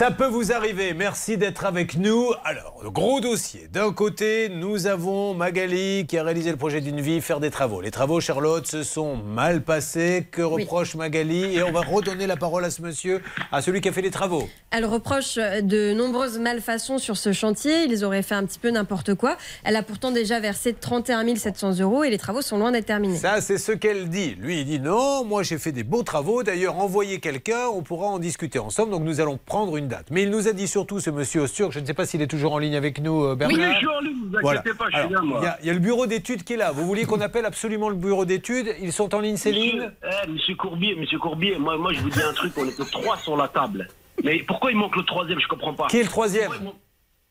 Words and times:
Ça 0.00 0.10
peut 0.10 0.28
vous 0.28 0.50
arriver. 0.50 0.94
Merci 0.94 1.36
d'être 1.36 1.66
avec 1.66 1.98
nous. 1.98 2.32
Alors, 2.42 2.80
le 2.82 2.90
gros 2.90 3.20
dossier. 3.20 3.68
D'un 3.70 3.92
côté, 3.92 4.48
nous 4.48 4.86
avons 4.86 5.34
Magali 5.34 6.06
qui 6.06 6.16
a 6.16 6.22
réalisé 6.22 6.50
le 6.50 6.56
projet 6.56 6.80
d'une 6.80 7.02
vie, 7.02 7.20
faire 7.20 7.38
des 7.38 7.50
travaux. 7.50 7.82
Les 7.82 7.90
travaux, 7.90 8.18
Charlotte, 8.18 8.66
se 8.66 8.82
sont 8.82 9.16
mal 9.16 9.60
passés. 9.60 10.26
Que 10.30 10.40
reproche 10.40 10.94
Magali 10.94 11.54
Et 11.54 11.62
on 11.62 11.70
va 11.70 11.82
redonner 11.82 12.26
la 12.26 12.38
parole 12.38 12.64
à 12.64 12.70
ce 12.70 12.80
monsieur, 12.80 13.20
à 13.52 13.60
celui 13.60 13.82
qui 13.82 13.90
a 13.90 13.92
fait 13.92 14.00
les 14.00 14.10
travaux. 14.10 14.48
Elle 14.70 14.86
reproche 14.86 15.34
de 15.34 15.92
nombreuses 15.92 16.38
malfaçons 16.38 16.96
sur 16.96 17.18
ce 17.18 17.34
chantier. 17.34 17.84
Ils 17.84 18.02
auraient 18.02 18.22
fait 18.22 18.34
un 18.34 18.46
petit 18.46 18.58
peu 18.58 18.70
n'importe 18.70 19.14
quoi. 19.14 19.36
Elle 19.64 19.76
a 19.76 19.82
pourtant 19.82 20.12
déjà 20.12 20.40
versé 20.40 20.72
31 20.72 21.36
700 21.36 21.78
euros 21.80 22.04
et 22.04 22.10
les 22.10 22.16
travaux 22.16 22.40
sont 22.40 22.56
loin 22.56 22.72
d'être 22.72 22.86
terminés. 22.86 23.18
Ça, 23.18 23.42
c'est 23.42 23.58
ce 23.58 23.72
qu'elle 23.72 24.08
dit. 24.08 24.34
Lui, 24.36 24.60
il 24.60 24.64
dit 24.64 24.80
non, 24.80 25.24
moi 25.24 25.42
j'ai 25.42 25.58
fait 25.58 25.72
des 25.72 25.84
beaux 25.84 26.04
travaux. 26.04 26.42
D'ailleurs, 26.42 26.78
envoyez 26.78 27.20
quelqu'un, 27.20 27.66
on 27.66 27.82
pourra 27.82 28.06
en 28.06 28.18
discuter 28.18 28.58
ensemble. 28.58 28.92
Donc 28.92 29.02
nous 29.02 29.20
allons 29.20 29.38
prendre 29.44 29.76
une 29.76 29.89
date. 29.90 30.06
Mais 30.10 30.22
il 30.22 30.30
nous 30.30 30.48
a 30.48 30.52
dit 30.52 30.66
surtout, 30.66 31.00
ce 31.00 31.10
monsieur 31.10 31.42
Osturk, 31.42 31.72
je 31.72 31.80
ne 31.80 31.84
sais 31.84 31.92
pas 31.92 32.06
s'il 32.06 32.22
est 32.22 32.26
toujours 32.26 32.54
en 32.54 32.58
ligne 32.58 32.76
avec 32.76 33.00
nous, 33.00 33.24
euh, 33.24 33.34
Bernard. 33.34 33.58
Oui, 33.58 33.72
je 33.74 33.78
suis 33.78 33.86
en 33.86 34.00
ligne, 34.00 34.16
vous 34.30 34.36
inquiétez 34.38 34.74
pas, 34.74 34.86
je 34.90 35.00
suis 35.00 35.08
là, 35.10 35.20
moi. 35.20 35.40
Il 35.60 35.66
y, 35.66 35.70
a 35.70 35.72
le 35.74 35.78
bureau 35.78 36.06
d'études 36.06 36.44
qui 36.44 36.54
est 36.54 36.56
là. 36.56 36.72
Vous 36.72 36.86
vouliez 36.86 37.04
qu'on 37.04 37.20
appelle 37.20 37.44
absolument 37.44 37.90
le 37.90 37.96
bureau 37.96 38.24
d'études 38.24 38.74
Ils 38.80 38.92
sont 38.92 39.14
en 39.14 39.20
ligne, 39.20 39.36
Céline 39.36 39.76
monsieur, 39.76 39.92
eh, 40.24 40.30
monsieur 40.30 40.54
Courbier, 40.54 40.94
monsieur 40.94 41.18
Courbier, 41.18 41.58
moi, 41.58 41.76
moi 41.76 41.92
je 41.92 42.00
vous 42.00 42.08
dis 42.08 42.22
un 42.22 42.32
truc, 42.32 42.52
on 42.56 42.66
était 42.66 42.84
trois 42.84 43.18
sur 43.18 43.36
la 43.36 43.48
table. 43.48 43.88
Mais 44.24 44.42
pourquoi 44.46 44.70
il 44.70 44.76
manque 44.76 44.96
le 44.96 45.04
troisième? 45.04 45.38
Je 45.40 45.48
comprends 45.48 45.74
pas. 45.74 45.86
Qui 45.88 45.98
est 45.98 46.02
le 46.02 46.08
troisième? 46.08 46.50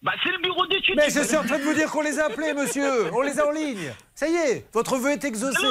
Bah, 0.01 0.13
c'est 0.23 0.31
le 0.31 0.41
bureau 0.41 0.65
d'études. 0.67 0.95
Mais 0.95 1.09
je 1.09 1.21
suis 1.21 1.37
en 1.37 1.43
train 1.43 1.59
de 1.59 1.63
vous 1.63 1.73
dire 1.73 1.91
qu'on 1.91 2.01
les 2.01 2.19
a 2.19 2.25
appelés, 2.25 2.53
monsieur. 2.53 3.13
On 3.13 3.21
les 3.21 3.39
a 3.39 3.47
en 3.47 3.51
ligne. 3.51 3.93
Ça 4.15 4.27
y 4.27 4.35
est, 4.35 4.65
votre 4.73 4.97
vœu 4.97 5.11
est 5.11 5.23
exaucé. 5.25 5.67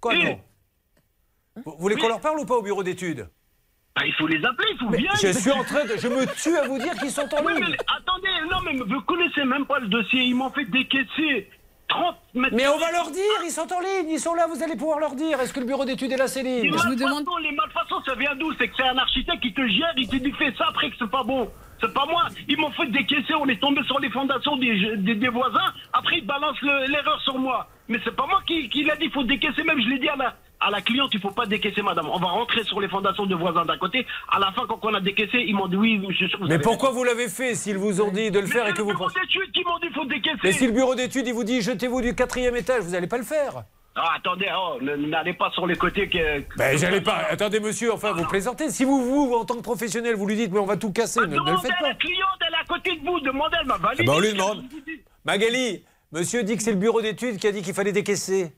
Quoi, 0.00 0.14
non 0.14 0.40
Vous 1.64 1.76
voulez 1.78 1.96
qu'on 1.96 2.08
leur 2.08 2.20
parle 2.20 2.38
ou 2.38 2.44
pas 2.44 2.56
au 2.56 2.62
bureau 2.62 2.82
d'études? 2.82 3.28
Bah, 3.96 4.02
il 4.04 4.12
faut 4.12 4.26
les 4.26 4.44
appeler, 4.44 4.68
il 4.72 4.78
faut 4.78 4.90
bien. 4.90 5.10
Je 5.14 5.32
suis 5.32 5.50
en 5.50 5.64
train 5.64 5.84
de. 5.84 5.96
Je 5.96 6.08
me 6.08 6.26
tue 6.36 6.54
à 6.58 6.68
vous 6.68 6.78
dire 6.78 6.92
qu'ils 6.96 7.10
sont 7.10 7.22
en 7.34 7.48
ligne. 7.48 7.64
Mais, 7.66 7.76
attendez, 7.96 8.28
non, 8.50 8.58
mais 8.62 8.76
vous 8.76 9.00
connaissez 9.00 9.42
même 9.44 9.64
pas 9.64 9.78
le 9.78 9.88
dossier. 9.88 10.20
Ils 10.20 10.34
m'ont 10.34 10.50
fait 10.50 10.66
décaisser 10.66 11.48
30 11.88 12.14
mètres. 12.34 12.54
Mais 12.54 12.68
on 12.68 12.76
va 12.76 12.92
leur 12.92 13.10
dire, 13.10 13.40
ils 13.42 13.50
sont 13.50 13.72
en 13.72 13.80
ligne, 13.80 14.10
ils 14.10 14.20
sont 14.20 14.34
là, 14.34 14.46
vous 14.52 14.62
allez 14.62 14.76
pouvoir 14.76 14.98
leur 14.98 15.14
dire. 15.14 15.40
Est-ce 15.40 15.54
que 15.54 15.60
le 15.60 15.66
bureau 15.66 15.86
d'études 15.86 16.12
est 16.12 16.18
là, 16.18 16.28
Céline 16.28 16.76
Je 16.76 16.88
vous 16.88 16.94
demande. 16.94 17.24
Les 17.42 17.52
malfaçons, 17.52 18.02
ça 18.04 18.14
vient 18.16 18.34
d'où? 18.34 18.52
C'est 18.58 18.68
que 18.68 18.74
c'est 18.76 18.86
un 18.86 18.98
architecte 18.98 19.40
qui 19.40 19.54
te 19.54 19.66
gère, 19.66 19.94
il 19.96 20.06
te 20.08 20.16
dit 20.16 20.32
fais 20.32 20.52
ça 20.58 20.66
après 20.68 20.90
que 20.90 20.96
c'est 20.98 21.10
pas 21.10 21.24
bon. 21.24 21.50
C'est 21.80 21.92
pas 21.94 22.04
moi. 22.06 22.24
Ils 22.48 22.58
m'ont 22.58 22.70
fait 22.72 22.86
décaisser, 22.86 23.34
on 23.34 23.48
est 23.48 23.60
tombé 23.60 23.82
sur 23.84 23.98
les 23.98 24.10
fondations 24.10 24.56
des, 24.56 24.96
des, 24.96 25.28
voisins. 25.28 25.72
Après, 25.92 26.18
ils 26.18 26.26
balancent 26.26 26.60
l'erreur 26.62 27.20
sur 27.22 27.38
moi. 27.38 27.68
Mais 27.88 27.98
c'est 28.04 28.16
pas 28.16 28.26
moi 28.26 28.40
qui, 28.46 28.68
qui 28.68 28.84
l'a 28.84 28.96
dit, 28.96 29.06
il 29.06 29.10
faut 29.10 29.24
décaisser 29.24 29.62
même. 29.62 29.80
Je 29.80 29.88
l'ai 29.88 29.98
dit 29.98 30.08
à 30.08 30.16
la, 30.16 30.34
à 30.60 30.70
la 30.70 30.80
cliente, 30.80 31.10
il 31.12 31.20
faut 31.20 31.30
pas 31.30 31.46
décaisser, 31.46 31.82
madame. 31.82 32.08
On 32.08 32.18
va 32.18 32.28
rentrer 32.28 32.64
sur 32.64 32.80
les 32.80 32.88
fondations 32.88 33.26
de 33.26 33.34
voisins 33.34 33.64
d'un 33.64 33.76
côté. 33.76 34.06
À 34.32 34.38
la 34.38 34.52
fin, 34.52 34.62
quand 34.68 34.78
on 34.82 34.94
a 34.94 35.00
décaissé, 35.00 35.38
ils 35.46 35.54
m'ont 35.54 35.68
dit 35.68 35.76
oui, 35.76 35.98
monsieur. 35.98 36.28
Mais 36.48 36.58
pourquoi 36.58 36.90
vous 36.90 37.04
l'avez 37.04 37.28
fait 37.28 37.54
s'ils 37.54 37.78
vous 37.78 38.00
ont 38.00 38.10
dit 38.10 38.30
de 38.30 38.40
le 38.40 38.46
faire 38.46 38.66
et 38.66 38.72
que 38.72 38.82
vous. 38.82 38.90
C'est 38.90 38.96
le 38.96 39.02
bureau 39.02 39.10
d'études 39.10 39.52
qui 39.52 39.64
m'ont 39.64 39.78
dit 39.78 39.88
faut 39.94 40.04
décaisser. 40.06 40.38
Mais 40.42 40.52
si 40.52 40.66
le 40.66 40.72
bureau 40.72 40.94
d'études, 40.94 41.26
il 41.26 41.34
vous 41.34 41.44
dit 41.44 41.62
jetez-vous 41.62 42.00
du 42.00 42.14
quatrième 42.14 42.56
étage, 42.56 42.82
vous 42.82 42.90
n'allez 42.90 43.06
pas 43.06 43.18
le 43.18 43.24
faire. 43.24 43.64
Ah, 43.98 44.12
attendez, 44.16 44.46
oh, 44.54 44.78
n'allez 44.82 45.32
pas 45.32 45.50
sur 45.52 45.66
les 45.66 45.76
côtés 45.76 46.06
que. 46.08 46.44
Ben, 46.58 46.76
j'allais 46.76 47.00
pas. 47.00 47.22
Attendez, 47.30 47.60
monsieur, 47.60 47.92
enfin, 47.94 48.12
vous 48.12 48.26
plaisantez. 48.26 48.68
Si 48.70 48.84
vous, 48.84 49.02
vous, 49.02 49.34
en 49.34 49.46
tant 49.46 49.54
que 49.54 49.62
professionnel, 49.62 50.16
vous 50.16 50.26
lui 50.26 50.36
dites, 50.36 50.52
mais 50.52 50.58
on 50.58 50.66
va 50.66 50.76
tout 50.76 50.92
casser, 50.92 51.20
ne, 51.20 51.26
le 51.28 51.56
faites 51.56 51.70
pas. 51.70 51.88
la 51.88 51.94
cliente, 51.94 52.40
elle 52.46 52.52
est 52.52 52.56
à 52.58 52.64
côté 52.64 52.94
de 52.94 53.06
vous, 53.06 53.18
demandez, 53.20 53.56
elle 53.58 53.66
m'a 53.66 53.78
validé. 53.78 54.02
Eh 54.02 54.06
ben, 54.06 54.12
on 54.12 54.20
lui 54.20 54.32
demande. 54.32 54.64
Magali, 55.24 55.82
monsieur 56.12 56.42
dit 56.42 56.58
que 56.58 56.62
c'est 56.62 56.72
le 56.72 56.76
bureau 56.76 57.00
d'études 57.00 57.38
qui 57.38 57.46
a 57.46 57.52
dit 57.52 57.62
qu'il 57.62 57.72
fallait 57.72 57.92
décaisser. 57.92 58.52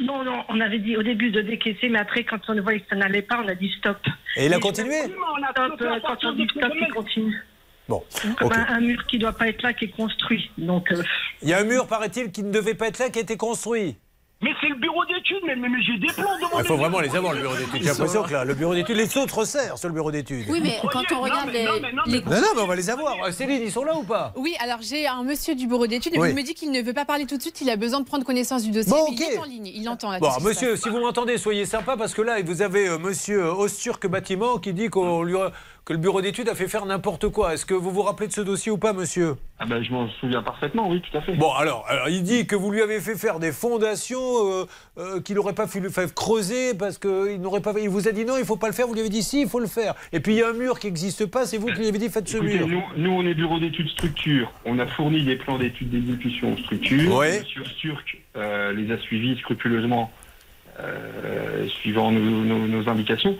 Non, 0.00 0.24
non, 0.24 0.44
on 0.48 0.60
avait 0.60 0.80
dit 0.80 0.96
au 0.96 1.02
début 1.02 1.30
de 1.30 1.40
décaisser, 1.40 1.88
mais 1.88 2.00
après, 2.00 2.24
quand 2.24 2.40
on 2.48 2.60
voyait 2.60 2.80
que 2.80 2.88
ça 2.90 2.96
n'allait 2.96 3.22
pas, 3.22 3.40
on 3.44 3.48
a 3.48 3.54
dit 3.54 3.72
stop. 3.78 3.98
Et 4.36 4.46
il 4.46 4.54
a 4.54 4.58
continué 4.58 4.96
stop, 5.02 5.82
Quand 6.04 6.24
on 6.24 6.32
dit 6.32 6.48
stop, 6.50 6.72
il 6.74 6.92
continue. 6.92 7.44
Bon. 7.88 8.02
un 8.40 8.80
mur 8.80 9.06
qui 9.06 9.16
ne 9.16 9.22
doit 9.22 9.34
pas 9.34 9.48
être 9.48 9.62
là, 9.62 9.72
qui 9.72 9.84
est 9.84 9.96
construit. 9.96 10.50
Donc, 10.56 10.90
euh, 10.90 11.02
Il 11.42 11.48
y 11.48 11.52
a 11.52 11.58
un 11.58 11.64
mur, 11.64 11.86
paraît-il, 11.86 12.32
qui 12.32 12.42
ne 12.42 12.50
devait 12.50 12.74
pas 12.74 12.88
être 12.88 12.98
là, 12.98 13.10
qui 13.10 13.18
a 13.18 13.22
été 13.22 13.36
construit. 13.36 13.96
Mais 14.44 14.50
c'est 14.60 14.68
le 14.68 14.74
bureau 14.74 15.02
d'études, 15.06 15.40
mais, 15.46 15.56
mais, 15.56 15.82
j'ai 15.82 15.96
des 15.96 16.12
plans 16.12 16.36
devant 16.36 16.58
Il 16.58 16.66
faut 16.66 16.76
vraiment 16.76 17.00
les 17.00 17.16
avoir, 17.16 17.32
le 17.32 17.40
bureau 17.40 17.56
d'études. 17.56 17.80
J'ai 17.82 17.88
l'impression 17.88 18.22
que 18.24 18.32
là, 18.32 18.44
le 18.44 18.52
bureau 18.52 18.74
d'études, 18.74 18.96
les 18.96 19.16
autres 19.16 19.38
resserrent 19.38 19.78
sur 19.78 19.88
le 19.88 19.94
bureau 19.94 20.10
d'études. 20.10 20.44
Oui, 20.50 20.60
mais 20.62 20.76
quand 20.82 21.02
on 21.12 21.20
regarde 21.22 21.48
les. 21.50 21.64
Non, 21.64 21.72
mais 21.80 22.20
non, 22.20 22.48
mais 22.54 22.60
on 22.60 22.66
va 22.66 22.76
les 22.76 22.90
avoir. 22.90 23.24
Euh, 23.24 23.30
Céline, 23.30 23.62
ils 23.62 23.72
sont 23.72 23.84
là 23.84 23.96
ou 23.96 24.02
pas? 24.02 24.34
Oui, 24.36 24.54
alors 24.60 24.80
j'ai 24.82 25.06
un 25.06 25.22
monsieur 25.22 25.54
du 25.54 25.66
bureau 25.66 25.86
d'études 25.86 26.14
et 26.14 26.18
il 26.18 26.34
me 26.34 26.42
dit 26.42 26.54
qu'il 26.54 26.70
ne 26.70 26.82
veut 26.82 26.92
pas 26.92 27.06
parler 27.06 27.24
tout 27.24 27.38
de 27.38 27.42
suite, 27.42 27.62
il 27.62 27.70
a 27.70 27.76
besoin 27.76 28.00
de 28.00 28.04
prendre 28.04 28.24
connaissance 28.24 28.64
du 28.64 28.70
dossier. 28.70 28.92
Bon, 28.92 29.06
mais 29.08 29.16
il 29.16 29.22
est 29.22 29.38
en 29.38 29.44
ligne, 29.44 29.66
il 29.74 29.88
entend 29.88 30.10
là. 30.10 30.18
Bon, 30.18 30.28
monsieur, 30.42 30.76
si 30.76 30.90
vous 30.90 30.98
m'entendez, 31.00 31.38
soyez 31.38 31.64
sympa 31.64 31.96
parce 31.96 32.12
que 32.12 32.20
là, 32.20 32.42
vous 32.42 32.60
avez 32.60 32.88
euh, 32.88 32.98
monsieur 32.98 33.44
Osturk 33.44 34.06
Bâtiment 34.06 34.58
qui 34.58 34.74
dit 34.74 34.90
qu'on 34.90 35.22
lui 35.22 35.36
que 35.84 35.92
le 35.92 35.98
bureau 35.98 36.22
d'études 36.22 36.48
a 36.48 36.54
fait 36.54 36.66
faire 36.66 36.86
n'importe 36.86 37.28
quoi. 37.28 37.52
Est-ce 37.52 37.66
que 37.66 37.74
vous 37.74 37.90
vous 37.90 38.02
rappelez 38.02 38.28
de 38.28 38.32
ce 38.32 38.40
dossier 38.40 38.72
ou 38.72 38.78
pas, 38.78 38.94
monsieur? 38.94 39.34
Ah 39.58 39.66
ben, 39.66 39.82
je 39.82 39.92
m'en 39.92 40.08
souviens 40.08 40.42
parfaitement, 40.42 40.88
oui, 40.88 41.02
tout 41.02 41.16
à 41.16 41.20
fait. 41.20 41.34
Bon, 41.34 41.52
alors, 41.52 41.84
alors 41.88 42.08
il 42.08 42.22
dit 42.22 42.46
que 42.46 42.56
vous 42.56 42.70
lui 42.70 42.80
avez 42.80 43.00
fait 43.00 43.16
faire 43.16 43.38
des 43.38 43.52
fondations 43.52 44.18
euh, 44.18 44.64
euh, 44.98 45.20
qu'il 45.20 45.36
n'aurait 45.36 45.52
pas 45.52 45.66
fallu 45.66 45.90
faire 45.90 46.12
creuser 46.14 46.72
parce 46.74 46.98
qu'il 46.98 47.40
n'aurait 47.40 47.60
pas. 47.60 47.72
Il 47.78 47.90
vous 47.90 48.08
a 48.08 48.12
dit 48.12 48.24
non, 48.24 48.36
il 48.36 48.40
ne 48.40 48.46
faut 48.46 48.56
pas 48.56 48.68
le 48.68 48.72
faire. 48.72 48.86
Vous 48.86 48.94
lui 48.94 49.00
avez 49.00 49.10
dit 49.10 49.22
si, 49.22 49.42
il 49.42 49.48
faut 49.48 49.60
le 49.60 49.66
faire. 49.66 49.94
Et 50.12 50.20
puis 50.20 50.32
il 50.32 50.38
y 50.38 50.42
a 50.42 50.48
un 50.48 50.54
mur 50.54 50.78
qui 50.78 50.86
n'existe 50.86 51.26
pas. 51.26 51.44
C'est 51.44 51.58
vous 51.58 51.66
qui 51.66 51.80
lui 51.80 51.88
avez 51.88 51.98
dit 51.98 52.08
faites 52.08 52.28
ce 52.28 52.38
mur. 52.38 52.66
Nous, 52.96 53.10
on 53.10 53.26
est 53.26 53.34
bureau 53.34 53.58
d'études 53.58 53.90
structure. 53.90 54.50
On 54.64 54.78
a 54.78 54.86
fourni 54.86 55.22
des 55.22 55.36
plans 55.36 55.58
d'études 55.58 55.90
d'exécution 55.90 56.56
structure. 56.56 57.14
Oui. 57.14 57.40
Monsieur 57.40 57.62
Turc 57.78 58.18
euh, 58.36 58.72
les 58.72 58.90
a 58.90 58.98
suivis 58.98 59.36
scrupuleusement, 59.38 60.10
suivant 61.82 62.10
nos 62.10 62.88
indications. 62.88 63.36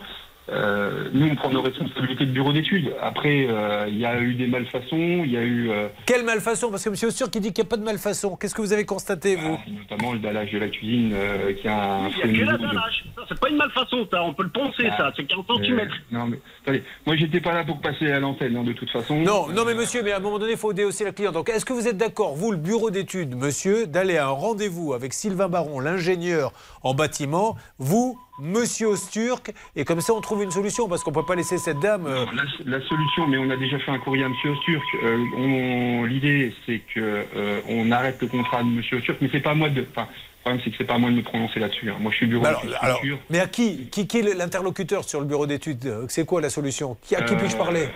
Euh, 0.49 1.09
nous, 1.13 1.27
on 1.31 1.35
prend 1.35 1.49
nos 1.49 1.61
responsabilités 1.61 2.25
de 2.25 2.31
bureau 2.31 2.53
d'études. 2.53 2.93
Après, 3.01 3.47
euh, 3.49 3.85
il 3.87 3.97
y 3.97 4.05
a 4.05 4.19
eu 4.19 4.35
des 4.35 4.47
malfaçons, 4.47 5.23
il 5.25 5.31
y 5.31 5.37
a 5.37 5.41
eu... 5.41 5.71
Euh, 5.71 5.87
Quelle 6.05 6.23
malfaçon? 6.23 6.69
Parce 6.69 6.83
que 6.83 6.89
M. 6.89 6.95
Ossur 7.07 7.31
qui 7.31 7.39
dit 7.39 7.51
qu'il 7.51 7.63
n'y 7.63 7.67
a 7.67 7.71
pas 7.71 7.77
de 7.77 7.83
malfaçon. 7.83 8.35
Qu'est-ce 8.35 8.53
que 8.53 8.61
vous 8.61 8.73
avez 8.73 8.85
constaté, 8.85 9.35
vous? 9.35 9.57
ah, 9.59 9.69
Notamment 9.89 10.13
le 10.13 10.19
dallage 10.19 10.51
de 10.51 10.59
la 10.59 10.67
cuisine 10.67 11.15
qui 11.61 11.67
a 11.67 11.83
un... 11.83 12.09
Il 12.23 12.31
n'y 12.33 12.43
a 12.43 12.45
que 12.57 12.61
dallage. 12.61 13.05
C'est 13.27 13.39
pas 13.39 13.49
une 13.49 13.57
malfaçon, 13.57 14.07
ça. 14.11 14.23
On 14.23 14.33
peut 14.33 14.43
le 14.43 14.49
penser, 14.49 14.87
ah, 14.91 14.97
ça. 14.97 15.13
C'est 15.15 15.25
15 15.25 15.39
cm. 15.63 15.87
non, 16.11 16.27
mais 16.27 16.39
attendez. 16.63 16.83
Moi, 17.07 17.15
j'étais 17.15 17.41
pas 17.41 17.53
là 17.53 17.63
pour 17.63 17.81
passer 17.81 18.11
à 18.11 18.19
l'antenne, 18.19 18.55
hein, 18.55 18.63
de 18.63 18.73
toute 18.73 18.89
façon. 18.91 19.15
Non, 19.21 19.47
non, 19.49 19.65
mais 19.65 19.73
monsieur, 19.73 20.03
mais 20.03 20.11
à 20.11 20.17
un 20.17 20.19
moment 20.19 20.37
donné, 20.37 20.51
il 20.51 20.57
faut 20.57 20.73
déhausser 20.73 21.05
la 21.05 21.11
cliente. 21.11 21.33
Donc, 21.33 21.49
est-ce 21.49 21.65
que 21.65 21.73
vous 21.73 21.87
êtes 21.87 21.97
d'accord, 21.97 22.35
vous, 22.35 22.51
le 22.51 22.57
bureau 22.57 22.91
d'études, 22.91 23.35
monsieur, 23.35 23.87
d'aller 23.87 24.17
à 24.17 24.27
un 24.27 24.29
rendez-vous 24.31 24.93
avec 24.93 25.13
Sylvain 25.13 25.49
Baron, 25.49 25.79
l'ingénieur 25.79 26.51
en 26.83 26.93
bâtiment, 26.93 27.55
vous, 27.79 28.19
Monsieur 28.39 28.87
Osturk, 28.87 29.53
et 29.75 29.85
comme 29.85 30.01
ça 30.01 30.13
on 30.13 30.21
trouve 30.21 30.43
une 30.43 30.51
solution, 30.51 30.87
parce 30.89 31.03
qu'on 31.03 31.11
ne 31.11 31.15
peut 31.15 31.25
pas 31.25 31.35
laisser 31.35 31.57
cette 31.57 31.79
dame... 31.79 32.05
Euh, 32.05 32.25
la, 32.65 32.81
solution, 32.81 33.27
mais 33.27 33.37
on 33.37 33.49
a 33.49 33.55
déjà 33.55 33.79
fait 33.79 33.91
un 33.91 33.99
courrier 33.99 34.25
à 34.25 34.29
Monsieur 34.29 34.51
Osturk, 34.51 34.83
euh, 35.03 36.07
l'idée 36.07 36.53
c'est 36.65 36.81
qu'on 36.93 36.99
euh, 37.01 37.91
arrête 37.91 38.21
le 38.21 38.27
contrat 38.27 38.63
de 38.63 38.69
Monsieur 38.69 38.97
Osturk, 38.97 39.19
mais 39.21 39.29
c'est 39.31 39.39
pas 39.39 39.53
moi 39.53 39.69
de... 39.69 39.81
le 39.81 39.85
problème, 39.85 40.61
c'est 40.63 40.71
que 40.71 40.75
c'est 40.77 40.83
pas 40.83 40.95
à 40.95 40.97
moi 40.97 41.11
de 41.11 41.15
me 41.15 41.23
prononcer 41.23 41.59
là-dessus. 41.59 41.89
Hein. 41.89 41.95
Moi, 41.99 42.11
je 42.11 42.17
suis 42.17 42.27
bureau 42.27 42.45
d'études. 42.45 43.17
Mais 43.29 43.39
à 43.39 43.47
qui, 43.47 43.87
qui, 43.89 44.05
qui 44.05 44.19
est 44.19 44.35
l'interlocuteur 44.35 45.03
sur 45.03 45.19
le 45.19 45.25
bureau 45.25 45.47
d'études? 45.47 46.05
C'est 46.09 46.25
quoi 46.25 46.41
la 46.41 46.49
solution? 46.49 46.97
Qui, 47.01 47.15
À 47.15 47.21
qui 47.21 47.35
puis-je 47.35 47.57
parler? 47.57 47.87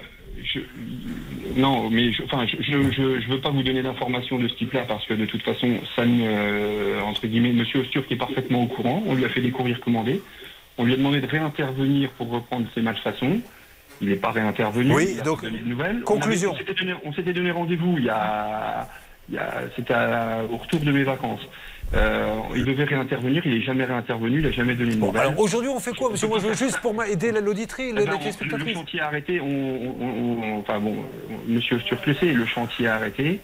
Non, 1.60 1.90
mais 1.90 2.12
je, 2.12 2.24
enfin, 2.24 2.46
je 2.48 2.78
ne 2.78 3.32
veux 3.32 3.42
pas 3.42 3.50
vous 3.50 3.64
donner 3.64 3.84
d'informations 3.84 4.40
de 4.40 4.48
ce 4.48 4.56
type-là 4.56 4.86
parce 4.88 5.06
que 5.06 5.14
de 5.14 5.26
toute 5.26 5.44
façon, 5.44 5.80
ça 5.96 6.06
ne, 6.06 6.24
euh, 6.24 7.02
entre 7.02 7.28
guillemets, 7.28 7.52
Monsieur 7.52 7.82
Osturk 7.82 8.12
est 8.12 8.16
parfaitement 8.16 8.64
au 8.64 8.68
courant. 8.68 9.04
On 9.06 9.16
lui 9.16 9.26
a 9.26 9.30
fait 9.30 9.42
des 9.42 9.52
courriers 9.52 9.76
recommandés. 9.76 10.22
On 10.78 10.86
lui 10.86 10.94
a 10.94 10.98
demandé 10.98 11.20
de 11.20 11.28
réintervenir 11.28 12.10
pour 12.12 12.30
reprendre 12.30 12.66
ses 12.74 12.82
malfaçons. 12.82 13.42
Il 14.02 14.10
n'est 14.10 14.16
pas 14.16 14.32
réintervenu. 14.32 14.94
Oui, 14.94 15.18
donc, 15.26 15.44
nouvelles. 15.66 16.02
conclusion. 16.02 16.54
On 17.04 17.12
s'était 17.14 17.34
donné, 17.34 17.52
rendez-vous 17.52 17.96
il 17.98 18.06
y 18.06 18.10
a, 18.10 18.88
c'était 19.76 19.94
au 20.52 20.58
retour 20.58 20.80
de 20.80 20.92
mes 20.92 21.04
vacances. 21.04 21.42
Euh, 21.96 22.36
il 22.56 22.66
devait 22.66 22.84
réintervenir, 22.84 23.42
il 23.46 23.56
n'est 23.56 23.62
jamais 23.62 23.84
réintervenu, 23.84 24.38
il 24.38 24.44
n'a 24.44 24.52
jamais 24.52 24.76
donné 24.76 24.94
de 24.94 25.00
nouvelles. 25.00 25.22
alors 25.22 25.40
aujourd'hui, 25.40 25.70
on 25.70 25.80
fait 25.80 25.96
quoi 25.96 26.12
Monsieur, 26.12 26.28
moi, 26.28 26.38
je 26.40 26.48
veux 26.48 26.54
juste 26.54 26.80
pour 26.82 27.04
aider 27.04 27.32
l'auditrice, 27.32 27.94
le, 27.96 28.06
le, 28.06 28.74
chantier 28.74 29.00
a 29.00 29.08
arrêté. 29.08 29.42
On, 29.42 30.60
enfin 30.60 30.80
bon, 30.80 30.98
Monsieur 31.48 31.80
Sturclessé, 31.80 32.32
le 32.32 32.46
chantier 32.46 32.88
a 32.88 32.96
arrêté. 32.96 33.40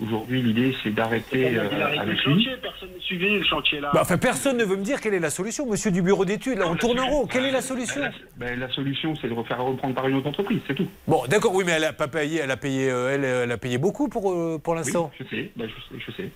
Aujourd'hui, 0.00 0.42
l'idée, 0.42 0.74
c'est 0.82 0.90
d'arrêter 0.90 1.56
euh, 1.56 2.00
avec 2.00 2.24
lui. 2.24 2.48
Personne 2.62 2.88
ne 2.94 3.00
suivait 3.00 3.30
le 3.30 3.44
chantier 3.44 3.80
là. 3.80 3.90
Bah, 3.92 4.00
enfin, 4.02 4.18
personne 4.18 4.56
ne 4.56 4.64
veut 4.64 4.76
me 4.76 4.84
dire 4.84 5.00
quelle 5.00 5.14
est 5.14 5.20
la 5.20 5.30
solution, 5.30 5.66
monsieur 5.66 5.90
du 5.90 6.02
bureau 6.02 6.24
d'études. 6.24 6.58
Là, 6.58 6.68
on 6.68 6.76
tourne 6.76 7.00
en 7.00 7.06
rond. 7.06 7.26
Quelle 7.26 7.44
est 7.44 7.50
la 7.50 7.60
solution 7.60 8.00
la, 8.00 8.10
ben, 8.36 8.58
la 8.58 8.70
solution, 8.70 9.14
c'est 9.20 9.28
de 9.28 9.34
refaire 9.34 9.62
reprendre 9.62 9.94
par 9.94 10.08
une 10.08 10.16
autre 10.16 10.28
entreprise, 10.28 10.60
c'est 10.66 10.74
tout. 10.74 10.88
Bon, 11.06 11.24
d'accord, 11.28 11.54
oui, 11.54 11.64
mais 11.66 11.72
elle 11.72 11.84
a 11.84 11.92
pas 11.92 12.08
payé, 12.08 12.40
elle 12.42 12.50
a 12.50 12.56
payé, 12.56 12.90
euh, 12.90 13.14
elle, 13.14 13.24
elle, 13.24 13.52
a 13.52 13.58
payé 13.58 13.78
beaucoup 13.78 14.08
pour, 14.08 14.32
euh, 14.32 14.58
pour 14.62 14.74
l'instant. 14.74 15.10
Oui, 15.18 15.26
je 15.30 15.36
sais, 15.36 15.50
ben, 15.56 15.68
je 15.68 15.92
sais, 15.92 15.98
je 16.06 16.12
sais. 16.12 16.30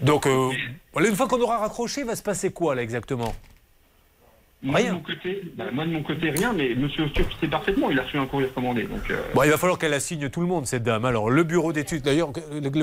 Donc, 0.00 0.26
euh, 0.26 0.50
une 0.98 1.16
fois 1.16 1.28
qu'on 1.28 1.40
aura 1.40 1.58
raccroché, 1.58 2.04
va 2.04 2.16
se 2.16 2.22
passer 2.22 2.52
quoi 2.52 2.74
là 2.74 2.82
exactement? 2.82 3.34
Moi, 4.62 4.78
rien. 4.78 4.90
De 4.90 4.94
mon 4.94 5.00
côté, 5.00 5.42
bah, 5.56 5.64
moi 5.72 5.84
de 5.84 5.90
mon 5.90 6.02
côté, 6.02 6.30
rien, 6.30 6.52
mais 6.52 6.72
M. 6.72 6.84
Osturk 6.84 7.36
sait 7.40 7.48
parfaitement, 7.48 7.90
il 7.90 7.98
a 7.98 8.02
reçu 8.02 8.16
un 8.16 8.26
courrier 8.26 8.48
recommandé. 8.48 8.84
Donc, 8.84 9.10
euh. 9.10 9.16
bon, 9.34 9.42
il 9.42 9.50
va 9.50 9.58
falloir 9.58 9.78
qu'elle 9.78 9.94
assigne 9.94 10.28
tout 10.28 10.40
le 10.40 10.46
monde, 10.46 10.66
cette 10.66 10.84
dame. 10.84 11.04
Alors, 11.04 11.30
le 11.30 11.42
bureau 11.42 11.72
d'études, 11.72 12.02
d'ailleurs, 12.02 12.30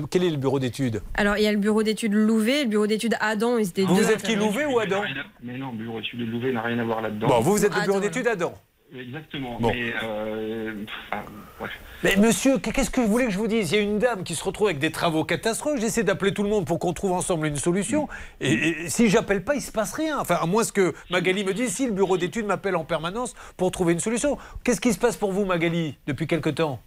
quel 0.10 0.24
est 0.24 0.30
le 0.30 0.38
bureau 0.38 0.60
d'études? 0.60 1.02
Alors, 1.16 1.38
il 1.38 1.44
y 1.44 1.48
a 1.48 1.52
le 1.52 1.58
bureau 1.58 1.84
d'études 1.84 2.14
Louvet, 2.14 2.64
le 2.64 2.70
bureau 2.70 2.88
d'études 2.88 3.16
Adam. 3.22 3.58
Vous, 3.58 3.96
vous 3.96 4.12
êtes 4.12 4.24
qui, 4.24 4.36
Louvet 4.36 4.66
ou 4.66 4.80
Adam? 4.80 5.04
Mais 5.42 5.58
non, 5.58 5.72
le 5.72 5.78
bureau 5.78 6.02
d'études 6.02 6.30
Louvet 6.30 6.52
n'a 6.52 6.62
rien 6.62 6.80
à 6.80 6.84
voir 6.84 7.02
là-dedans. 7.02 7.28
Bon, 7.28 7.40
vous, 7.40 7.52
vous 7.52 7.66
êtes 7.66 7.76
le 7.76 7.84
bureau 7.84 8.00
d'études 8.00 8.28
Adam 8.28 8.54
Exactement. 8.96 9.60
Bon. 9.60 9.72
Mais, 9.72 9.94
euh, 10.04 10.74
ah, 11.12 11.24
ouais. 11.62 11.70
Mais 12.04 12.16
monsieur, 12.16 12.58
qu'est-ce 12.58 12.90
que 12.90 13.02
vous 13.02 13.08
voulez 13.08 13.26
que 13.26 13.32
je 13.32 13.38
vous 13.38 13.48
dise? 13.48 13.72
Il 13.72 13.76
y 13.76 13.78
a 13.78 13.82
une 13.82 14.00
dame 14.00 14.24
qui 14.24 14.34
se 14.36 14.44
retrouve 14.44 14.68
avec 14.68 14.80
des 14.80 14.92
travaux 14.92 15.24
catastrophes. 15.24 15.80
J'essaie 15.80 16.04
d'appeler 16.04 16.34
tout 16.34 16.44
le 16.44 16.50
monde 16.50 16.66
pour 16.66 16.80
qu'on 16.80 16.94
trouve 16.94 17.12
ensemble 17.12 17.48
une 17.48 17.58
solution. 17.58 18.08
Et, 18.42 18.52
et 18.54 18.90
si 18.90 19.10
j'appelle 19.10 19.44
pas, 19.44 19.56
il 19.56 19.62
se 19.62 19.72
passe 19.72 19.94
rien. 19.94 20.18
Enfin, 20.20 20.38
à 20.42 20.46
moins 20.46 20.64
que 20.66 20.94
Magali 21.12 21.44
me 21.44 21.54
dise 21.54 21.76
si 21.76 21.86
le 21.86 21.92
bureau 21.92 22.18
d'études 22.18 22.46
m'appelle 22.46 22.76
en 22.76 22.84
permanence 22.84 23.36
pour 23.58 23.70
trouver 23.72 23.94
une 23.94 24.00
solution. 24.00 24.38
Qu'est-ce 24.64 24.82
qui 24.82 24.94
se 24.94 25.00
passe 25.00 25.18
pour 25.18 25.32
vous, 25.32 25.46
Magali, 25.46 25.98
depuis 26.08 26.26
quelque 26.26 26.50
temps? 26.50 26.82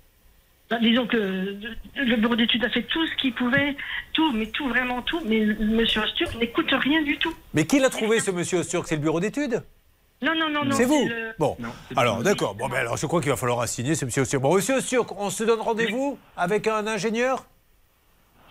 Bah, 0.71 0.79
disons 0.81 1.07
que 1.07 1.17
le 1.17 2.17
bureau 2.17 2.35
d'études 2.35 2.65
a 2.65 2.71
fait 2.71 2.83
tout 2.85 3.07
ce 3.07 3.15
qu'il 3.17 3.35
pouvait, 3.35 3.77
tout, 4.15 4.33
mais 4.33 4.47
tout, 4.47 4.69
vraiment 4.69 5.03
tout, 5.03 5.21
mais 5.27 5.45
monsieur 5.61 6.01
Osturk 6.01 6.35
n'écoute 6.37 6.71
rien 6.73 7.03
du 7.03 7.19
tout. 7.19 7.35
Mais 7.53 7.67
qui 7.67 7.79
l'a 7.79 7.91
trouvé, 7.91 8.21
ce 8.21 8.31
monsieur 8.31 8.59
Osturk 8.59 8.89
C'est 8.89 8.97
le 8.97 9.03
bureau 9.03 9.21
d'études? 9.21 9.63
Non, 10.23 10.35
non, 10.37 10.49
non, 10.49 10.65
non. 10.65 10.77
C'est 10.77 10.85
vous 10.85 11.05
le- 11.05 11.33
Bon, 11.39 11.57
Non, 11.59 11.69
alors 11.97 12.23
d'accord. 12.23 12.55
Bon, 12.55 12.69
ben 12.69 12.77
alors 12.77 12.97
je 12.97 13.07
crois 13.07 13.21
qu'il 13.21 13.31
va 13.31 13.37
falloir 13.37 13.61
assigner 13.61 13.95
ce 13.97 14.05
monsieur 14.05 14.23
Osturk. 14.23 14.43
Bon, 14.43 14.55
monsieur 14.55 14.77
Osturk, 14.77 15.11
on 15.19 15.31
se 15.31 15.43
donne 15.45 15.61
rendez-vous 15.61 16.17
avec 16.37 16.67
un 16.69 16.87
ingénieur? 16.87 17.45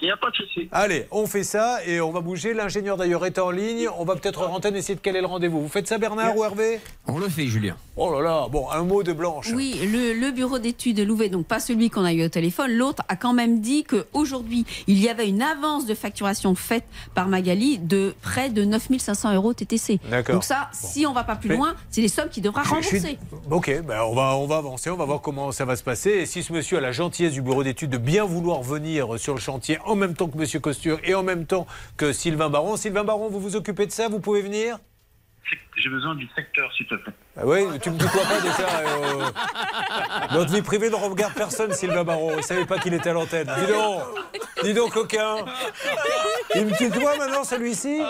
Il 0.01 0.06
n'y 0.06 0.12
a 0.12 0.18
pas 0.18 0.30
de 0.31 0.36
souci. 0.36 0.68
Allez, 0.71 1.06
on 1.12 1.27
fait 1.27 1.44
ça 1.44 1.80
et 1.86 2.01
on 2.01 2.12
va 2.12 2.21
bouger. 2.21 2.53
L'ingénieur 2.53 2.98
d'ailleurs 2.98 3.25
est 3.25 3.38
en 3.38 3.51
ligne. 3.51 3.88
On 4.00 4.03
va 4.06 4.15
peut-être 4.15 4.42
en 4.42 4.53
antenne 4.56 4.75
essayer 4.75 4.95
de 4.95 5.00
caler 5.00 5.21
le 5.21 5.27
rendez-vous. 5.27 5.62
Vous 5.62 5.68
faites 5.69 5.88
ça, 5.88 5.98
Bernard 6.00 6.36
ou 6.36 6.44
Hervé? 6.44 6.80
On 7.07 7.19
le 7.19 7.30
fait, 7.30 7.45
Julien. 7.45 7.75
Oh 7.98 8.12
là 8.15 8.21
là, 8.21 8.48
bon, 8.50 8.68
un 8.71 8.83
mot 8.83 9.03
de 9.03 9.13
Blanche. 9.13 9.51
Oui, 9.53 9.75
le, 9.83 10.13
le 10.13 10.31
bureau 10.31 10.57
d'études 10.59 10.95
de 10.98 11.03
Louvet, 11.03 11.30
donc 11.30 11.45
pas 11.45 11.59
celui 11.59 11.89
qu'on 11.89 12.03
a 12.06 12.13
eu 12.13 12.24
au 12.25 12.30
téléphone, 12.30 12.71
l'autre 12.71 13.03
a 13.09 13.15
quand 13.15 13.33
même 13.33 13.59
dit 13.62 13.83
qu'aujourd'hui, 13.83 14.65
il 14.88 14.98
y 15.00 15.07
avait 15.09 15.27
une 15.27 15.42
avance 15.42 15.86
de 15.86 15.94
facturation 15.94 16.56
faite 16.56 16.86
par 17.13 17.27
Magali 17.27 17.77
de 17.77 18.15
près 18.21 18.50
de 18.50 18.63
9500 18.63 19.36
euros 19.36 19.53
TTC. 19.53 20.00
D'accord. 20.09 20.36
Donc 20.36 20.44
ça, 20.45 20.69
si 20.74 21.06
on 21.06 21.13
va 21.13 21.24
pas 21.24 21.36
plus 21.36 21.50
Mais- 21.50 21.57
loin, 21.57 21.75
c'est 21.92 22.01
les 22.01 22.07
sommes 22.07 22.30
qu'il 22.30 22.42
devra 22.44 22.63
suis- 22.63 22.74
rembourser. 22.74 23.19
Ok, 23.51 23.81
ben 23.86 24.01
on, 24.07 24.15
va, 24.15 24.36
on 24.38 24.48
va 24.48 24.57
avancer, 24.57 24.89
on 24.89 24.95
va 24.98 25.06
voir 25.06 25.21
comment 25.21 25.51
ça 25.51 25.65
va 25.65 25.75
se 25.75 25.83
passer. 25.83 26.09
Et 26.12 26.25
si 26.25 26.42
ce 26.44 26.53
monsieur 26.53 26.77
a 26.77 26.81
la 26.81 26.92
gentillesse 26.94 27.33
du 27.33 27.42
bureau 27.42 27.63
d'études 27.63 27.92
de 27.92 27.98
bien 27.98 28.24
vouloir 28.25 28.63
venir 28.63 29.19
sur 29.19 29.33
le 29.36 29.39
chantier 29.42 29.77
en 29.91 29.95
même 29.95 30.15
temps 30.15 30.27
que 30.27 30.38
monsieur 30.38 30.59
Costure 30.59 30.99
et 31.03 31.13
en 31.15 31.23
même 31.23 31.45
temps 31.45 31.67
que 31.97 32.11
Sylvain 32.13 32.49
Baron. 32.49 32.77
Sylvain 32.77 33.03
Baron, 33.03 33.29
vous 33.29 33.39
vous 33.39 33.55
occupez 33.55 33.85
de 33.85 33.91
ça? 33.91 34.07
Vous 34.07 34.19
pouvez 34.19 34.41
venir? 34.41 34.77
J'ai 35.75 35.89
besoin 35.89 36.15
du 36.15 36.27
secteur, 36.35 36.71
s'il 36.77 36.85
te 36.88 36.95
plaît. 36.95 37.13
ah 37.38 37.41
oui, 37.45 37.63
tu 37.81 37.89
me 37.89 37.97
tutoies 37.97 38.23
pas 38.23 38.39
déjà. 38.39 38.69
euh, 38.79 39.25
Notre 40.33 40.53
vie 40.53 40.61
privée 40.61 40.89
ne 40.89 40.95
regarde 40.95 41.33
personne, 41.33 41.73
Sylvain 41.73 42.03
Baron. 42.03 42.31
Il 42.33 42.38
ne 42.38 42.41
savait 42.41 42.65
pas 42.65 42.77
qu'il 42.77 42.93
était 42.93 43.09
à 43.09 43.13
l'antenne. 43.13 43.49
Dis 43.59 43.71
donc, 43.71 44.03
dis 44.63 44.73
donc, 44.73 44.91
coquin. 44.93 45.38
Il 46.55 46.67
me 46.67 46.77
tutoie 46.77 47.17
maintenant, 47.17 47.43
celui-ci? 47.43 48.01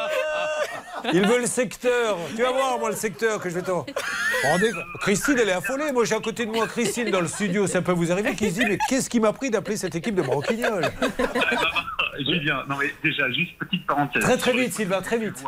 Il 1.13 1.25
veut 1.25 1.39
le 1.39 1.45
secteur. 1.45 2.17
Tu 2.35 2.41
vas 2.41 2.51
voir, 2.51 2.79
moi, 2.79 2.89
le 2.89 2.95
secteur 2.95 3.39
que 3.39 3.49
je 3.49 3.55
vais 3.55 3.61
t'en. 3.61 3.85
Rendez... 4.43 4.71
Christine, 5.01 5.35
elle 5.41 5.49
est 5.49 5.53
affolée. 5.53 5.91
Moi, 5.91 6.05
j'ai 6.05 6.15
à 6.15 6.19
côté 6.19 6.45
de 6.45 6.51
moi 6.51 6.67
Christine 6.67 7.09
dans 7.09 7.21
le 7.21 7.27
studio. 7.27 7.67
Ça 7.67 7.81
peut 7.81 7.91
vous 7.91 8.11
arriver 8.11 8.35
qui 8.35 8.49
se 8.49 8.59
dit 8.59 8.65
Mais 8.65 8.77
qu'est-ce 8.89 9.09
qui 9.09 9.19
m'a 9.19 9.33
pris 9.33 9.49
d'appeler 9.49 9.77
cette 9.77 9.95
équipe 9.95 10.15
de 10.15 10.21
branquignoles 10.21 10.91
Julien, 12.19 12.63
non 12.69 12.75
mais 12.77 12.93
déjà, 13.03 13.29
juste 13.31 13.57
petite 13.57 13.85
parenthèse. 13.85 14.23
Très, 14.23 14.37
très 14.37 14.53
vite, 14.53 14.73
Sylvain, 14.73 15.01
très 15.01 15.17
vite. 15.17 15.43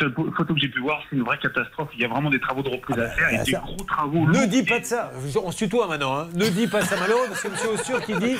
Cette 0.00 0.14
photo 0.14 0.54
que 0.54 0.60
j'ai 0.60 0.68
pu 0.68 0.80
voir, 0.80 1.00
c'est 1.08 1.16
une 1.16 1.22
vraie 1.22 1.38
catastrophe. 1.38 1.90
Il 1.94 2.00
y 2.00 2.04
a 2.04 2.08
vraiment 2.08 2.30
des 2.30 2.40
travaux 2.40 2.62
de 2.62 2.70
reprise 2.70 2.98
à 2.98 3.08
faire 3.10 3.28
bah, 3.30 3.42
et 3.42 3.44
des 3.44 3.52
ça- 3.52 3.58
gros 3.60 3.84
travaux. 3.84 4.26
Ne 4.26 4.46
dis 4.46 4.62
pas 4.62 4.80
de 4.80 4.84
ça. 4.86 5.12
On 5.44 5.50
se 5.52 5.58
tutoie 5.58 5.86
maintenant. 5.86 6.16
hein. 6.18 6.28
Ne 6.34 6.48
dis 6.48 6.66
pas 6.66 6.82
ça 6.82 6.96
malheureux 6.98 7.26
parce 7.28 7.42
que 7.42 7.48
M. 7.48 7.54
Ossur 7.74 8.02
qui 8.04 8.14
dit 8.14 8.36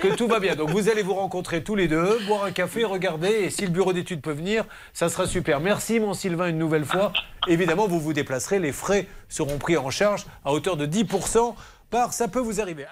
que 0.00 0.14
tout 0.14 0.28
va 0.28 0.38
bien. 0.38 0.54
Donc 0.54 0.70
vous 0.70 0.88
allez 0.88 1.02
vous 1.02 1.14
rencontrer 1.14 1.64
tous 1.64 1.74
les 1.76 1.88
deux, 1.88 2.18
boire 2.26 2.44
un 2.44 2.52
café, 2.52 2.84
regarder. 2.84 3.28
Et 3.28 3.50
si 3.50 3.62
le 3.62 3.70
bureau 3.70 3.92
d'études 3.92 4.20
peut 4.20 4.32
venir, 4.32 4.64
ça 4.92 5.08
sera 5.08 5.26
super. 5.26 5.60
Merci 5.60 5.98
mon 5.98 6.12
Sylvain 6.14 6.48
une 6.48 6.58
nouvelle 6.58 6.84
fois. 6.84 7.12
Évidemment, 7.48 7.88
vous 7.88 7.98
vous 8.00 8.12
déplacerez. 8.12 8.58
Les 8.58 8.72
frais 8.72 9.06
seront 9.28 9.58
pris 9.58 9.76
en 9.76 9.90
charge 9.90 10.26
à 10.44 10.52
hauteur 10.52 10.76
de 10.76 10.86
10% 10.86 11.54
par 11.90 12.12
ça 12.12 12.28
peut 12.28 12.40
vous 12.40 12.60
arriver. 12.60 12.84